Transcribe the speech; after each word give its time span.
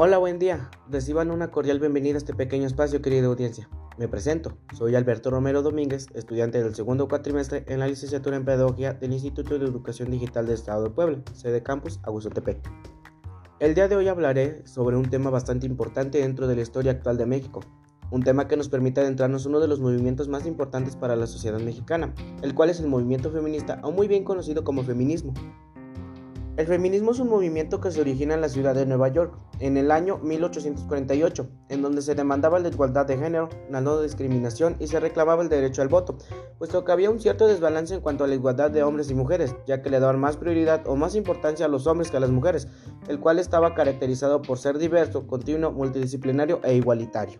Hola, 0.00 0.18
buen 0.18 0.38
día. 0.38 0.70
Reciban 0.88 1.32
una 1.32 1.50
cordial 1.50 1.80
bienvenida 1.80 2.14
a 2.14 2.18
este 2.18 2.32
pequeño 2.32 2.68
espacio, 2.68 3.02
querida 3.02 3.26
audiencia. 3.26 3.68
Me 3.98 4.06
presento. 4.06 4.56
Soy 4.72 4.94
Alberto 4.94 5.28
Romero 5.28 5.60
Domínguez, 5.60 6.06
estudiante 6.14 6.62
del 6.62 6.76
segundo 6.76 7.08
cuatrimestre 7.08 7.64
en 7.66 7.80
la 7.80 7.88
licenciatura 7.88 8.36
en 8.36 8.44
Pedagogía 8.44 8.92
del 8.92 9.12
Instituto 9.12 9.58
de 9.58 9.64
Educación 9.64 10.12
Digital 10.12 10.46
del 10.46 10.54
Estado 10.54 10.84
de 10.84 10.90
Puebla, 10.90 11.18
sede 11.32 11.64
campus 11.64 11.98
Agustotepec. 12.04 12.60
El 13.58 13.74
día 13.74 13.88
de 13.88 13.96
hoy 13.96 14.06
hablaré 14.06 14.64
sobre 14.68 14.96
un 14.96 15.10
tema 15.10 15.30
bastante 15.30 15.66
importante 15.66 16.18
dentro 16.18 16.46
de 16.46 16.54
la 16.54 16.62
historia 16.62 16.92
actual 16.92 17.18
de 17.18 17.26
México, 17.26 17.58
un 18.12 18.22
tema 18.22 18.46
que 18.46 18.56
nos 18.56 18.68
permite 18.68 19.00
adentrarnos 19.00 19.46
en 19.46 19.50
uno 19.50 19.60
de 19.60 19.66
los 19.66 19.80
movimientos 19.80 20.28
más 20.28 20.46
importantes 20.46 20.94
para 20.94 21.16
la 21.16 21.26
sociedad 21.26 21.58
mexicana, 21.58 22.14
el 22.42 22.54
cual 22.54 22.70
es 22.70 22.78
el 22.78 22.86
movimiento 22.86 23.32
feminista, 23.32 23.80
o 23.82 23.90
muy 23.90 24.06
bien 24.06 24.22
conocido 24.22 24.62
como 24.62 24.84
feminismo. 24.84 25.34
El 26.58 26.66
feminismo 26.66 27.12
es 27.12 27.20
un 27.20 27.28
movimiento 27.28 27.80
que 27.80 27.92
se 27.92 28.00
origina 28.00 28.34
en 28.34 28.40
la 28.40 28.48
ciudad 28.48 28.74
de 28.74 28.84
Nueva 28.84 29.06
York 29.06 29.32
en 29.60 29.76
el 29.76 29.92
año 29.92 30.18
1848, 30.18 31.48
en 31.68 31.82
donde 31.82 32.02
se 32.02 32.16
demandaba 32.16 32.58
la 32.58 32.66
igualdad 32.66 33.06
de 33.06 33.16
género, 33.16 33.48
la 33.70 33.80
no 33.80 34.02
discriminación 34.02 34.74
y 34.80 34.88
se 34.88 34.98
reclamaba 34.98 35.40
el 35.44 35.50
derecho 35.50 35.82
al 35.82 35.88
voto, 35.88 36.18
puesto 36.58 36.84
que 36.84 36.90
había 36.90 37.10
un 37.10 37.20
cierto 37.20 37.46
desbalance 37.46 37.94
en 37.94 38.00
cuanto 38.00 38.24
a 38.24 38.26
la 38.26 38.34
igualdad 38.34 38.72
de 38.72 38.82
hombres 38.82 39.08
y 39.08 39.14
mujeres, 39.14 39.54
ya 39.68 39.82
que 39.82 39.90
le 39.90 40.00
daban 40.00 40.18
más 40.18 40.36
prioridad 40.36 40.82
o 40.88 40.96
más 40.96 41.14
importancia 41.14 41.66
a 41.66 41.68
los 41.68 41.86
hombres 41.86 42.10
que 42.10 42.16
a 42.16 42.20
las 42.20 42.30
mujeres, 42.30 42.66
el 43.06 43.20
cual 43.20 43.38
estaba 43.38 43.76
caracterizado 43.76 44.42
por 44.42 44.58
ser 44.58 44.78
diverso, 44.78 45.28
continuo, 45.28 45.70
multidisciplinario 45.70 46.58
e 46.64 46.74
igualitario. 46.74 47.38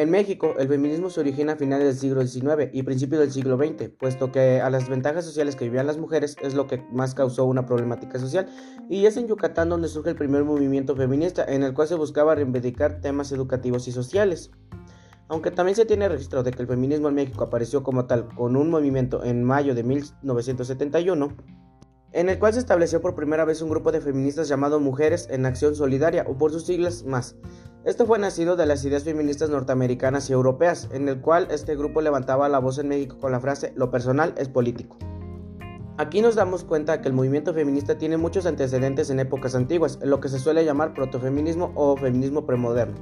En 0.00 0.08
México, 0.08 0.54
el 0.58 0.66
feminismo 0.66 1.10
se 1.10 1.20
origina 1.20 1.52
a 1.52 1.56
finales 1.56 1.86
del 1.86 1.94
siglo 1.98 2.26
XIX 2.26 2.70
y 2.72 2.84
principios 2.84 3.20
del 3.20 3.30
siglo 3.30 3.58
XX, 3.58 3.90
puesto 3.90 4.32
que 4.32 4.58
a 4.58 4.70
las 4.70 4.88
ventajas 4.88 5.26
sociales 5.26 5.56
que 5.56 5.66
vivían 5.66 5.86
las 5.86 5.98
mujeres 5.98 6.36
es 6.40 6.54
lo 6.54 6.66
que 6.66 6.82
más 6.90 7.14
causó 7.14 7.44
una 7.44 7.66
problemática 7.66 8.18
social, 8.18 8.46
y 8.88 9.04
es 9.04 9.18
en 9.18 9.28
Yucatán 9.28 9.68
donde 9.68 9.88
surge 9.88 10.08
el 10.08 10.16
primer 10.16 10.44
movimiento 10.44 10.96
feminista, 10.96 11.44
en 11.44 11.64
el 11.64 11.74
cual 11.74 11.86
se 11.86 11.96
buscaba 11.96 12.34
reivindicar 12.34 13.02
temas 13.02 13.30
educativos 13.30 13.88
y 13.88 13.92
sociales. 13.92 14.50
Aunque 15.28 15.50
también 15.50 15.76
se 15.76 15.84
tiene 15.84 16.08
registro 16.08 16.42
de 16.42 16.52
que 16.52 16.62
el 16.62 16.68
feminismo 16.68 17.08
en 17.10 17.16
México 17.16 17.44
apareció 17.44 17.82
como 17.82 18.06
tal 18.06 18.26
con 18.34 18.56
un 18.56 18.70
movimiento 18.70 19.22
en 19.22 19.44
mayo 19.44 19.74
de 19.74 19.82
1971, 19.82 21.36
en 22.12 22.30
el 22.30 22.38
cual 22.38 22.54
se 22.54 22.60
estableció 22.60 23.02
por 23.02 23.14
primera 23.14 23.44
vez 23.44 23.60
un 23.60 23.68
grupo 23.68 23.92
de 23.92 24.00
feministas 24.00 24.48
llamado 24.48 24.80
Mujeres 24.80 25.28
en 25.30 25.44
Acción 25.44 25.76
Solidaria, 25.76 26.24
o 26.26 26.38
por 26.38 26.52
sus 26.52 26.64
siglas 26.64 27.04
más, 27.04 27.36
esto 27.84 28.04
fue 28.04 28.18
nacido 28.18 28.56
de 28.56 28.66
las 28.66 28.84
ideas 28.84 29.04
feministas 29.04 29.48
norteamericanas 29.48 30.28
y 30.28 30.34
europeas, 30.34 30.88
en 30.92 31.08
el 31.08 31.20
cual 31.20 31.48
este 31.50 31.76
grupo 31.76 32.02
levantaba 32.02 32.48
la 32.50 32.58
voz 32.58 32.78
en 32.78 32.88
México 32.88 33.16
con 33.18 33.32
la 33.32 33.40
frase 33.40 33.72
lo 33.74 33.90
personal 33.90 34.34
es 34.36 34.50
político. 34.50 34.98
Aquí 35.96 36.20
nos 36.20 36.34
damos 36.34 36.62
cuenta 36.62 37.00
que 37.00 37.08
el 37.08 37.14
movimiento 37.14 37.54
feminista 37.54 37.96
tiene 37.96 38.18
muchos 38.18 38.44
antecedentes 38.44 39.08
en 39.08 39.20
épocas 39.20 39.54
antiguas, 39.54 39.98
en 40.02 40.10
lo 40.10 40.20
que 40.20 40.28
se 40.28 40.38
suele 40.38 40.64
llamar 40.64 40.92
protofeminismo 40.92 41.72
o 41.74 41.96
feminismo 41.96 42.44
premoderno. 42.44 42.96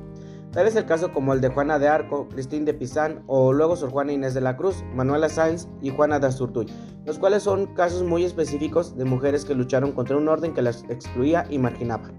Tal 0.52 0.66
es 0.66 0.76
el 0.76 0.86
caso 0.86 1.12
como 1.12 1.32
el 1.32 1.40
de 1.40 1.48
Juana 1.48 1.78
de 1.80 1.88
Arco, 1.88 2.28
Cristín 2.28 2.64
de 2.64 2.72
Pizán 2.72 3.24
o 3.26 3.52
luego 3.52 3.76
Sor 3.76 3.90
Juana 3.90 4.12
Inés 4.12 4.32
de 4.32 4.40
la 4.40 4.56
Cruz, 4.56 4.84
Manuela 4.94 5.28
Sáenz 5.28 5.68
y 5.82 5.90
Juana 5.90 6.20
de 6.20 6.28
Azurduy, 6.28 6.66
los 7.04 7.18
cuales 7.18 7.42
son 7.42 7.66
casos 7.74 8.04
muy 8.04 8.24
específicos 8.24 8.96
de 8.96 9.04
mujeres 9.04 9.44
que 9.44 9.54
lucharon 9.54 9.92
contra 9.92 10.16
un 10.16 10.28
orden 10.28 10.54
que 10.54 10.62
las 10.62 10.84
excluía 10.88 11.46
y 11.50 11.58
marginaba. 11.58 12.10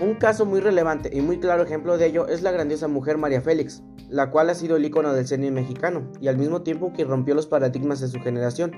Un 0.00 0.14
caso 0.16 0.44
muy 0.44 0.58
relevante 0.58 1.08
y 1.12 1.20
muy 1.20 1.38
claro 1.38 1.62
ejemplo 1.62 1.96
de 1.96 2.06
ello 2.06 2.26
es 2.26 2.42
la 2.42 2.50
grandiosa 2.50 2.88
mujer 2.88 3.16
María 3.16 3.40
Félix, 3.40 3.80
la 4.08 4.32
cual 4.32 4.50
ha 4.50 4.54
sido 4.56 4.76
el 4.76 4.84
icono 4.84 5.12
del 5.12 5.24
cine 5.24 5.52
mexicano 5.52 6.10
y 6.20 6.26
al 6.26 6.36
mismo 6.36 6.62
tiempo 6.62 6.92
que 6.92 7.04
rompió 7.04 7.36
los 7.36 7.46
paradigmas 7.46 8.00
de 8.00 8.08
su 8.08 8.18
generación. 8.18 8.72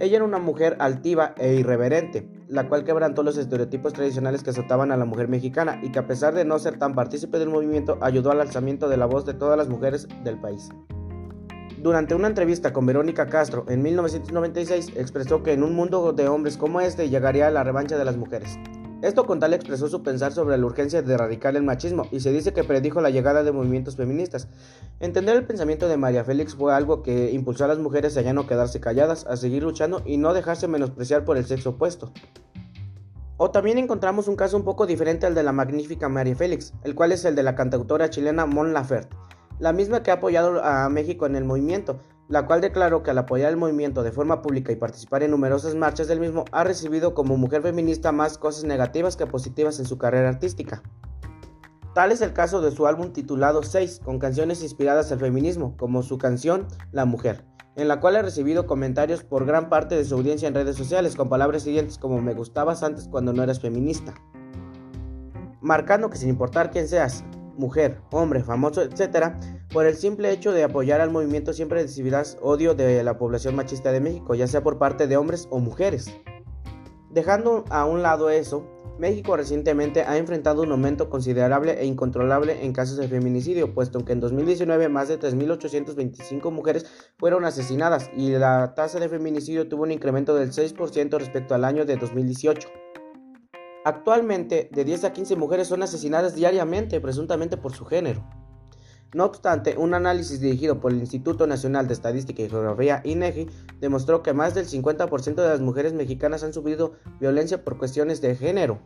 Ella 0.00 0.16
era 0.16 0.24
una 0.24 0.40
mujer 0.40 0.76
altiva 0.80 1.32
e 1.38 1.54
irreverente, 1.54 2.28
la 2.48 2.68
cual 2.68 2.82
quebrantó 2.82 3.22
los 3.22 3.38
estereotipos 3.38 3.92
tradicionales 3.92 4.42
que 4.42 4.50
azotaban 4.50 4.90
a 4.90 4.96
la 4.96 5.04
mujer 5.04 5.28
mexicana 5.28 5.78
y 5.80 5.92
que 5.92 6.00
a 6.00 6.08
pesar 6.08 6.34
de 6.34 6.44
no 6.44 6.58
ser 6.58 6.76
tan 6.76 6.92
partícipe 6.92 7.38
del 7.38 7.50
movimiento 7.50 7.96
ayudó 8.00 8.32
al 8.32 8.40
alzamiento 8.40 8.88
de 8.88 8.96
la 8.96 9.06
voz 9.06 9.24
de 9.26 9.34
todas 9.34 9.56
las 9.56 9.68
mujeres 9.68 10.08
del 10.24 10.40
país. 10.40 10.70
Durante 11.80 12.16
una 12.16 12.26
entrevista 12.26 12.72
con 12.72 12.84
Verónica 12.84 13.26
Castro 13.26 13.64
en 13.68 13.80
1996 13.82 14.94
expresó 14.96 15.44
que 15.44 15.52
en 15.52 15.62
un 15.62 15.76
mundo 15.76 16.12
de 16.12 16.26
hombres 16.26 16.56
como 16.56 16.80
este 16.80 17.08
llegaría 17.08 17.48
la 17.50 17.62
revancha 17.62 17.96
de 17.96 18.04
las 18.04 18.16
mujeres. 18.16 18.58
Esto 19.00 19.26
con 19.26 19.38
tal 19.38 19.54
expresó 19.54 19.86
su 19.86 20.02
pensar 20.02 20.32
sobre 20.32 20.58
la 20.58 20.66
urgencia 20.66 21.02
de 21.02 21.14
erradicar 21.14 21.54
el 21.54 21.62
machismo 21.62 22.08
y 22.10 22.18
se 22.18 22.32
dice 22.32 22.52
que 22.52 22.64
predijo 22.64 23.00
la 23.00 23.10
llegada 23.10 23.44
de 23.44 23.52
movimientos 23.52 23.94
feministas. 23.94 24.48
Entender 24.98 25.36
el 25.36 25.46
pensamiento 25.46 25.86
de 25.86 25.96
María 25.96 26.24
Félix 26.24 26.56
fue 26.56 26.74
algo 26.74 27.04
que 27.04 27.30
impulsó 27.30 27.64
a 27.64 27.68
las 27.68 27.78
mujeres 27.78 28.16
a 28.16 28.22
ya 28.22 28.32
no 28.32 28.48
quedarse 28.48 28.80
calladas, 28.80 29.24
a 29.26 29.36
seguir 29.36 29.62
luchando 29.62 30.02
y 30.04 30.16
no 30.16 30.34
dejarse 30.34 30.66
menospreciar 30.66 31.24
por 31.24 31.36
el 31.36 31.46
sexo 31.46 31.70
opuesto. 31.70 32.12
O 33.36 33.52
también 33.52 33.78
encontramos 33.78 34.26
un 34.26 34.34
caso 34.34 34.56
un 34.56 34.64
poco 34.64 34.84
diferente 34.84 35.26
al 35.26 35.34
de 35.36 35.44
la 35.44 35.52
magnífica 35.52 36.08
María 36.08 36.34
Félix, 36.34 36.74
el 36.82 36.96
cual 36.96 37.12
es 37.12 37.24
el 37.24 37.36
de 37.36 37.44
la 37.44 37.54
cantautora 37.54 38.10
chilena 38.10 38.46
Mon 38.46 38.72
Laferte, 38.72 39.16
la 39.60 39.72
misma 39.72 40.02
que 40.02 40.10
ha 40.10 40.14
apoyado 40.14 40.60
a 40.64 40.88
México 40.88 41.24
en 41.24 41.36
el 41.36 41.44
movimiento, 41.44 42.00
la 42.28 42.46
cual 42.46 42.60
declaró 42.60 43.02
que 43.02 43.10
al 43.10 43.18
apoyar 43.18 43.50
el 43.50 43.56
movimiento 43.56 44.02
de 44.02 44.12
forma 44.12 44.42
pública 44.42 44.70
y 44.70 44.76
participar 44.76 45.22
en 45.22 45.30
numerosas 45.30 45.74
marchas 45.74 46.08
del 46.08 46.20
mismo, 46.20 46.44
ha 46.52 46.62
recibido 46.62 47.14
como 47.14 47.36
mujer 47.36 47.62
feminista 47.62 48.12
más 48.12 48.36
cosas 48.36 48.64
negativas 48.64 49.16
que 49.16 49.26
positivas 49.26 49.78
en 49.78 49.86
su 49.86 49.96
carrera 49.96 50.28
artística. 50.28 50.82
Tal 51.94 52.12
es 52.12 52.20
el 52.20 52.34
caso 52.34 52.60
de 52.60 52.70
su 52.70 52.86
álbum 52.86 53.12
titulado 53.12 53.62
6, 53.62 54.02
con 54.04 54.18
canciones 54.18 54.62
inspiradas 54.62 55.10
al 55.10 55.20
feminismo, 55.20 55.74
como 55.78 56.02
su 56.02 56.18
canción 56.18 56.68
La 56.92 57.06
Mujer, 57.06 57.44
en 57.76 57.88
la 57.88 57.98
cual 57.98 58.16
ha 58.16 58.22
recibido 58.22 58.66
comentarios 58.66 59.24
por 59.24 59.46
gran 59.46 59.70
parte 59.70 59.96
de 59.96 60.04
su 60.04 60.14
audiencia 60.14 60.48
en 60.48 60.54
redes 60.54 60.76
sociales 60.76 61.16
con 61.16 61.30
palabras 61.30 61.62
siguientes 61.62 61.96
como 61.96 62.20
me 62.20 62.34
gustabas 62.34 62.82
antes 62.82 63.08
cuando 63.08 63.32
no 63.32 63.42
eras 63.42 63.60
feminista. 63.60 64.14
Marcando 65.60 66.10
que 66.10 66.18
sin 66.18 66.28
importar 66.28 66.70
quién 66.70 66.86
seas, 66.86 67.24
mujer, 67.56 68.00
hombre, 68.12 68.44
famoso, 68.44 68.82
etc., 68.82 69.34
por 69.72 69.86
el 69.86 69.96
simple 69.96 70.32
hecho 70.32 70.52
de 70.52 70.64
apoyar 70.64 71.00
al 71.00 71.10
movimiento 71.10 71.52
siempre 71.52 71.82
recibirás 71.82 72.38
odio 72.40 72.74
de 72.74 73.02
la 73.02 73.18
población 73.18 73.54
machista 73.54 73.92
de 73.92 74.00
México, 74.00 74.34
ya 74.34 74.46
sea 74.46 74.62
por 74.62 74.78
parte 74.78 75.06
de 75.06 75.16
hombres 75.16 75.46
o 75.50 75.58
mujeres. 75.58 76.10
Dejando 77.10 77.64
a 77.70 77.84
un 77.84 78.02
lado 78.02 78.30
eso, 78.30 78.66
México 78.98 79.36
recientemente 79.36 80.02
ha 80.02 80.16
enfrentado 80.18 80.62
un 80.62 80.72
aumento 80.72 81.08
considerable 81.08 81.80
e 81.80 81.86
incontrolable 81.86 82.64
en 82.64 82.72
casos 82.72 82.96
de 82.96 83.08
feminicidio, 83.08 83.72
puesto 83.72 84.04
que 84.04 84.12
en 84.12 84.20
2019 84.20 84.88
más 84.88 85.08
de 85.08 85.20
3.825 85.20 86.50
mujeres 86.50 86.86
fueron 87.16 87.44
asesinadas 87.44 88.10
y 88.16 88.30
la 88.30 88.74
tasa 88.74 88.98
de 88.98 89.08
feminicidio 89.08 89.68
tuvo 89.68 89.84
un 89.84 89.92
incremento 89.92 90.34
del 90.34 90.50
6% 90.50 91.18
respecto 91.18 91.54
al 91.54 91.64
año 91.64 91.84
de 91.84 91.96
2018. 91.96 92.68
Actualmente, 93.84 94.68
de 94.72 94.84
10 94.84 95.04
a 95.04 95.12
15 95.12 95.36
mujeres 95.36 95.68
son 95.68 95.82
asesinadas 95.82 96.34
diariamente, 96.34 97.00
presuntamente 97.00 97.56
por 97.56 97.72
su 97.72 97.84
género. 97.84 98.28
No 99.14 99.24
obstante, 99.24 99.76
un 99.78 99.94
análisis 99.94 100.38
dirigido 100.38 100.80
por 100.80 100.92
el 100.92 100.98
Instituto 100.98 101.46
Nacional 101.46 101.86
de 101.86 101.94
Estadística 101.94 102.42
y 102.42 102.50
Geografía 102.50 103.00
INEGI 103.04 103.48
demostró 103.80 104.22
que 104.22 104.34
más 104.34 104.54
del 104.54 104.66
50% 104.66 105.34
de 105.34 105.48
las 105.48 105.60
mujeres 105.60 105.94
mexicanas 105.94 106.44
han 106.44 106.52
sufrido 106.52 106.92
violencia 107.18 107.64
por 107.64 107.78
cuestiones 107.78 108.20
de 108.20 108.36
género. 108.36 108.80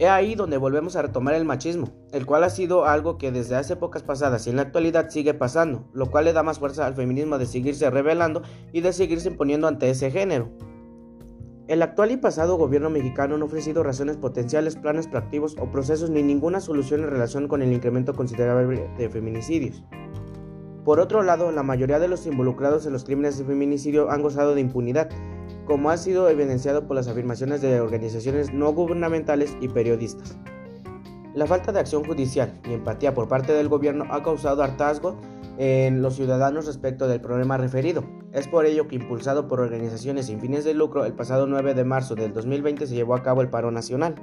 He 0.00 0.08
ahí 0.08 0.34
donde 0.34 0.56
volvemos 0.56 0.96
a 0.96 1.02
retomar 1.02 1.34
el 1.34 1.44
machismo, 1.44 1.90
el 2.10 2.26
cual 2.26 2.42
ha 2.42 2.50
sido 2.50 2.86
algo 2.86 3.18
que 3.18 3.30
desde 3.30 3.54
hace 3.54 3.74
épocas 3.74 4.02
pasadas 4.02 4.46
y 4.46 4.50
en 4.50 4.56
la 4.56 4.62
actualidad 4.62 5.10
sigue 5.10 5.34
pasando, 5.34 5.88
lo 5.92 6.10
cual 6.10 6.24
le 6.24 6.32
da 6.32 6.42
más 6.42 6.58
fuerza 6.58 6.86
al 6.86 6.94
feminismo 6.94 7.38
de 7.38 7.46
seguirse 7.46 7.88
revelando 7.90 8.42
y 8.72 8.80
de 8.80 8.92
seguirse 8.92 9.28
imponiendo 9.28 9.68
ante 9.68 9.90
ese 9.90 10.10
género. 10.10 10.50
El 11.70 11.82
actual 11.82 12.10
y 12.10 12.16
pasado 12.16 12.56
gobierno 12.56 12.90
mexicano 12.90 13.38
no 13.38 13.44
ha 13.44 13.46
ofrecido 13.46 13.84
razones 13.84 14.16
potenciales, 14.16 14.74
planes 14.74 15.06
proactivos 15.06 15.54
o 15.56 15.70
procesos 15.70 16.10
ni 16.10 16.20
ninguna 16.20 16.58
solución 16.58 17.04
en 17.04 17.10
relación 17.10 17.46
con 17.46 17.62
el 17.62 17.72
incremento 17.72 18.12
considerable 18.12 18.90
de 18.98 19.08
feminicidios. 19.08 19.84
Por 20.84 20.98
otro 20.98 21.22
lado, 21.22 21.52
la 21.52 21.62
mayoría 21.62 22.00
de 22.00 22.08
los 22.08 22.26
involucrados 22.26 22.86
en 22.86 22.92
los 22.92 23.04
crímenes 23.04 23.38
de 23.38 23.44
feminicidio 23.44 24.10
han 24.10 24.20
gozado 24.20 24.56
de 24.56 24.62
impunidad, 24.62 25.10
como 25.64 25.90
ha 25.90 25.96
sido 25.96 26.28
evidenciado 26.28 26.88
por 26.88 26.96
las 26.96 27.06
afirmaciones 27.06 27.60
de 27.60 27.80
organizaciones 27.80 28.52
no 28.52 28.72
gubernamentales 28.72 29.56
y 29.60 29.68
periodistas. 29.68 30.36
La 31.34 31.46
falta 31.46 31.70
de 31.70 31.78
acción 31.78 32.02
judicial 32.02 32.52
y 32.68 32.72
empatía 32.72 33.14
por 33.14 33.28
parte 33.28 33.52
del 33.52 33.68
gobierno 33.68 34.06
ha 34.10 34.24
causado 34.24 34.64
hartazgo 34.64 35.14
en 35.60 36.00
los 36.00 36.16
ciudadanos 36.16 36.64
respecto 36.64 37.06
del 37.06 37.20
problema 37.20 37.58
referido. 37.58 38.02
Es 38.32 38.48
por 38.48 38.64
ello 38.64 38.88
que, 38.88 38.96
impulsado 38.96 39.46
por 39.46 39.60
organizaciones 39.60 40.24
sin 40.24 40.40
fines 40.40 40.64
de 40.64 40.72
lucro, 40.72 41.04
el 41.04 41.12
pasado 41.12 41.46
9 41.46 41.74
de 41.74 41.84
marzo 41.84 42.14
del 42.14 42.32
2020 42.32 42.86
se 42.86 42.94
llevó 42.94 43.14
a 43.14 43.22
cabo 43.22 43.42
el 43.42 43.50
paro 43.50 43.70
nacional. 43.70 44.14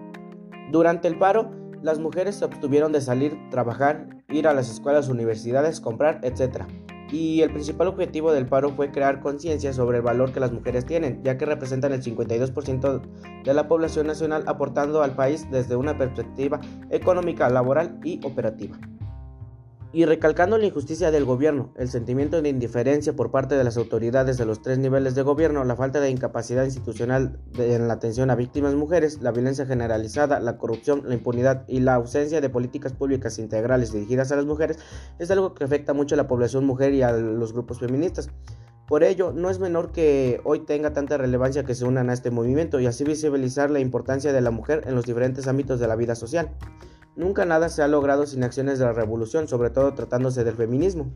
Durante 0.71 1.07
el 1.07 1.19
paro, 1.19 1.51
las 1.83 1.99
mujeres 1.99 2.37
se 2.37 2.45
obtuvieron 2.45 2.91
de 2.91 3.01
salir, 3.01 3.37
trabajar, 3.51 4.07
ir 4.29 4.47
a 4.47 4.53
las 4.55 4.67
escuelas, 4.67 5.09
universidades, 5.09 5.79
comprar, 5.79 6.21
etc. 6.23 6.63
Y 7.11 7.41
el 7.41 7.51
principal 7.51 7.87
objetivo 7.87 8.31
del 8.31 8.47
paro 8.47 8.71
fue 8.71 8.89
crear 8.89 9.19
conciencia 9.19 9.73
sobre 9.73 9.97
el 9.97 10.03
valor 10.03 10.33
que 10.33 10.39
las 10.39 10.51
mujeres 10.51 10.87
tienen, 10.87 11.21
ya 11.23 11.37
que 11.37 11.45
representan 11.45 11.93
el 11.93 12.01
52% 12.01 13.01
de 13.43 13.53
la 13.53 13.67
población 13.67 14.07
nacional 14.07 14.43
aportando 14.47 15.03
al 15.03 15.15
país 15.15 15.47
desde 15.51 15.75
una 15.75 15.99
perspectiva 15.99 16.59
económica, 16.89 17.47
laboral 17.47 17.99
y 18.03 18.19
operativa. 18.25 18.79
Y 19.93 20.03
recalcando 20.03 20.57
la 20.57 20.65
injusticia 20.65 21.11
del 21.11 21.23
gobierno, 21.23 21.71
el 21.77 21.87
sentimiento 21.89 22.41
de 22.41 22.49
indiferencia 22.49 23.15
por 23.15 23.31
parte 23.31 23.55
de 23.55 23.63
las 23.63 23.77
autoridades 23.77 24.37
de 24.37 24.45
los 24.45 24.61
tres 24.61 24.77
niveles 24.77 25.15
de 25.15 25.21
gobierno, 25.21 25.63
la 25.63 25.77
falta 25.77 26.01
de 26.01 26.09
incapacidad 26.09 26.65
institucional 26.65 27.39
en 27.57 27.87
la 27.87 27.93
atención 27.93 28.29
a 28.29 28.35
víctimas 28.35 28.75
mujeres, 28.75 29.21
la 29.21 29.31
violencia 29.31 29.65
generalizada, 29.65 30.41
la 30.41 30.57
corrupción, 30.57 31.03
la 31.05 31.13
impunidad 31.13 31.63
y 31.69 31.79
la 31.79 31.95
ausencia 31.95 32.41
de 32.41 32.49
políticas 32.49 32.91
públicas 32.91 33.39
integrales 33.39 33.93
dirigidas 33.93 34.31
a 34.33 34.35
las 34.35 34.45
mujeres 34.45 34.77
es 35.19 35.31
algo 35.31 35.53
que 35.53 35.63
afecta 35.63 35.93
mucho 35.93 36.15
a 36.15 36.17
la 36.17 36.27
población 36.27 36.65
mujer 36.65 36.93
y 36.93 37.01
a 37.01 37.13
los 37.13 37.53
grupos 37.53 37.79
feministas. 37.79 38.29
Por 38.87 39.03
ello, 39.03 39.31
no 39.33 39.49
es 39.49 39.59
menor 39.59 39.91
que 39.91 40.41
hoy 40.43 40.59
tenga 40.59 40.93
tanta 40.93 41.17
relevancia 41.17 41.63
que 41.63 41.75
se 41.75 41.85
unan 41.85 42.09
a 42.09 42.13
este 42.13 42.31
movimiento 42.31 42.79
y 42.79 42.87
así 42.87 43.03
visibilizar 43.03 43.69
la 43.69 43.79
importancia 43.79 44.33
de 44.33 44.41
la 44.41 44.51
mujer 44.51 44.83
en 44.85 44.95
los 44.95 45.05
diferentes 45.05 45.47
ámbitos 45.47 45.79
de 45.79 45.87
la 45.87 45.95
vida 45.95 46.15
social. 46.15 46.51
Nunca 47.17 47.45
nada 47.45 47.67
se 47.69 47.81
ha 47.81 47.87
logrado 47.87 48.27
sin 48.27 48.43
acciones 48.43 48.77
de 48.77 48.85
la 48.85 48.93
revolución, 48.93 49.47
sobre 49.47 49.71
todo 49.71 49.95
tratándose 49.95 50.43
del 50.43 50.53
feminismo. 50.53 51.11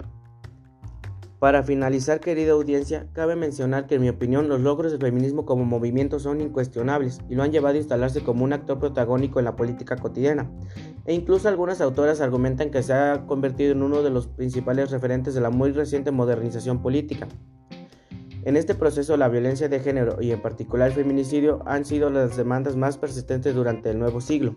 Para 1.37 1.61
finalizar, 1.61 2.19
querida 2.19 2.53
audiencia, 2.53 3.07
cabe 3.13 3.35
mencionar 3.35 3.85
que 3.85 3.95
en 3.95 4.01
mi 4.01 4.09
opinión 4.09 4.49
los 4.49 4.61
logros 4.61 4.91
del 4.91 5.01
feminismo 5.01 5.45
como 5.45 5.63
movimiento 5.63 6.19
son 6.19 6.41
incuestionables 6.41 7.19
y 7.29 7.35
lo 7.35 7.43
han 7.43 7.51
llevado 7.51 7.75
a 7.75 7.77
instalarse 7.77 8.23
como 8.23 8.43
un 8.43 8.51
actor 8.51 8.79
protagónico 8.79 9.37
en 9.37 9.45
la 9.45 9.55
política 9.55 9.95
cotidiana. 9.95 10.49
E 11.05 11.13
incluso 11.13 11.47
algunas 11.47 11.81
autoras 11.81 12.19
argumentan 12.19 12.71
que 12.71 12.81
se 12.81 12.93
ha 12.93 13.27
convertido 13.27 13.71
en 13.71 13.83
uno 13.83 14.01
de 14.01 14.09
los 14.09 14.25
principales 14.25 14.89
referentes 14.89 15.35
de 15.35 15.41
la 15.41 15.51
muy 15.51 15.71
reciente 15.71 16.09
modernización 16.09 16.81
política. 16.81 17.27
En 18.43 18.57
este 18.57 18.73
proceso 18.73 19.17
la 19.17 19.29
violencia 19.29 19.69
de 19.69 19.79
género 19.79 20.19
y 20.19 20.31
en 20.31 20.41
particular 20.41 20.87
el 20.87 20.95
feminicidio 20.95 21.61
han 21.67 21.85
sido 21.85 22.09
las 22.09 22.37
demandas 22.37 22.75
más 22.75 22.97
persistentes 22.97 23.53
durante 23.53 23.91
el 23.91 23.99
nuevo 23.99 24.19
siglo 24.19 24.55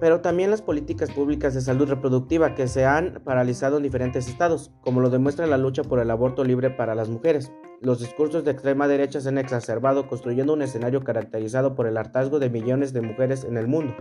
pero 0.00 0.20
también 0.20 0.50
las 0.50 0.62
políticas 0.62 1.10
públicas 1.10 1.54
de 1.54 1.60
salud 1.60 1.88
reproductiva 1.88 2.54
que 2.54 2.68
se 2.68 2.84
han 2.84 3.22
paralizado 3.24 3.76
en 3.76 3.82
diferentes 3.82 4.28
estados, 4.28 4.72
como 4.80 5.00
lo 5.00 5.10
demuestra 5.10 5.46
la 5.46 5.58
lucha 5.58 5.82
por 5.82 5.98
el 5.98 6.10
aborto 6.10 6.44
libre 6.44 6.70
para 6.70 6.94
las 6.94 7.08
mujeres. 7.08 7.52
Los 7.80 8.00
discursos 8.00 8.44
de 8.44 8.52
extrema 8.52 8.88
derecha 8.88 9.20
se 9.20 9.28
han 9.28 9.38
exacerbado 9.38 10.06
construyendo 10.06 10.52
un 10.52 10.62
escenario 10.62 11.04
caracterizado 11.04 11.74
por 11.74 11.86
el 11.86 11.96
hartazgo 11.96 12.38
de 12.38 12.50
millones 12.50 12.92
de 12.92 13.02
mujeres 13.02 13.44
en 13.44 13.56
el 13.56 13.68
mundo. 13.68 13.94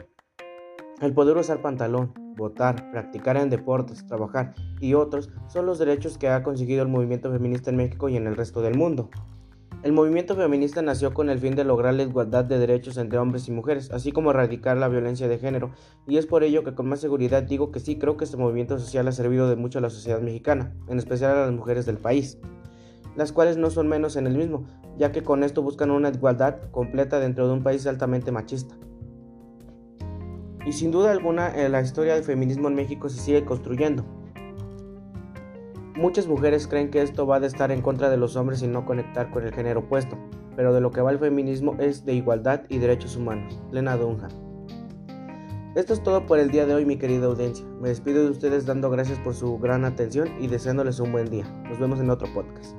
El 1.01 1.13
poder 1.13 1.35
usar 1.37 1.61
pantalón, 1.61 2.13
votar, 2.37 2.89
practicar 2.91 3.35
en 3.37 3.49
deportes, 3.49 4.05
trabajar 4.07 4.53
y 4.79 4.93
otros 4.93 5.29
son 5.47 5.65
los 5.65 5.79
derechos 5.79 6.17
que 6.17 6.29
ha 6.29 6.43
conseguido 6.43 6.81
el 6.81 6.87
movimiento 6.87 7.31
feminista 7.31 7.69
en 7.69 7.77
México 7.77 8.09
y 8.09 8.15
en 8.15 8.27
el 8.27 8.35
resto 8.35 8.61
del 8.61 8.77
mundo. 8.77 9.09
El 9.83 9.91
movimiento 9.91 10.37
feminista 10.37 10.81
nació 10.81 11.13
con 11.13 11.29
el 11.29 11.39
fin 11.39 11.55
de 11.55 11.65
lograr 11.65 11.93
la 11.93 12.03
igualdad 12.03 12.45
de 12.45 12.57
derechos 12.57 12.95
entre 12.95 13.19
hombres 13.19 13.49
y 13.49 13.51
mujeres, 13.51 13.91
así 13.91 14.13
como 14.13 14.29
erradicar 14.29 14.77
la 14.77 14.87
violencia 14.87 15.27
de 15.27 15.37
género, 15.37 15.71
y 16.07 16.15
es 16.15 16.25
por 16.25 16.45
ello 16.45 16.63
que 16.63 16.73
con 16.73 16.87
más 16.87 17.01
seguridad 17.01 17.43
digo 17.43 17.69
que 17.69 17.81
sí 17.81 17.97
creo 17.97 18.15
que 18.15 18.23
este 18.23 18.37
movimiento 18.37 18.79
social 18.79 19.05
ha 19.09 19.11
servido 19.11 19.49
de 19.49 19.57
mucho 19.57 19.79
a 19.79 19.81
la 19.81 19.89
sociedad 19.89 20.21
mexicana, 20.21 20.73
en 20.87 20.99
especial 20.99 21.31
a 21.31 21.41
las 21.41 21.51
mujeres 21.51 21.85
del 21.85 21.97
país, 21.97 22.37
las 23.17 23.33
cuales 23.33 23.57
no 23.57 23.69
son 23.71 23.89
menos 23.89 24.15
en 24.15 24.25
el 24.25 24.37
mismo, 24.37 24.63
ya 24.97 25.11
que 25.11 25.21
con 25.21 25.43
esto 25.43 25.61
buscan 25.61 25.91
una 25.91 26.07
igualdad 26.07 26.61
completa 26.71 27.19
dentro 27.19 27.45
de 27.47 27.53
un 27.53 27.61
país 27.61 27.85
altamente 27.85 28.31
machista. 28.31 28.75
Y 30.65 30.71
sin 30.71 30.91
duda 30.91 31.11
alguna, 31.11 31.49
eh, 31.49 31.67
la 31.67 31.81
historia 31.81 32.15
del 32.15 32.23
feminismo 32.23 32.69
en 32.69 32.75
México 32.75 33.09
se 33.09 33.19
sigue 33.19 33.43
construyendo, 33.43 34.05
Muchas 35.95 36.25
mujeres 36.25 36.67
creen 36.67 36.89
que 36.89 37.03
esto 37.03 37.27
va 37.27 37.39
de 37.39 37.45
estar 37.45 37.71
en 37.71 37.83
contra 37.83 38.09
de 38.09 38.17
los 38.17 38.35
hombres 38.35 38.63
y 38.63 38.67
no 38.67 38.83
conectar 38.83 39.29
con 39.29 39.43
el 39.43 39.53
género 39.53 39.81
opuesto, 39.81 40.17
pero 40.55 40.73
de 40.73 40.81
lo 40.81 40.89
que 40.89 41.01
va 41.01 41.11
el 41.11 41.19
feminismo 41.19 41.75
es 41.79 42.03
de 42.03 42.15
igualdad 42.15 42.61
y 42.67 42.79
derechos 42.79 43.15
humanos. 43.15 43.61
Lena 43.71 43.95
Dunja. 43.95 44.27
Esto 45.75 45.93
es 45.93 46.01
todo 46.01 46.25
por 46.25 46.39
el 46.39 46.49
día 46.49 46.65
de 46.65 46.73
hoy, 46.73 46.85
mi 46.85 46.97
querida 46.97 47.27
audiencia. 47.27 47.65
Me 47.79 47.89
despido 47.89 48.23
de 48.23 48.31
ustedes 48.31 48.65
dando 48.65 48.89
gracias 48.89 49.19
por 49.19 49.35
su 49.35 49.59
gran 49.59 49.85
atención 49.85 50.29
y 50.39 50.47
deseándoles 50.47 50.99
un 50.99 51.11
buen 51.11 51.29
día. 51.29 51.45
Nos 51.69 51.79
vemos 51.79 51.99
en 51.99 52.09
otro 52.09 52.27
podcast. 52.33 52.75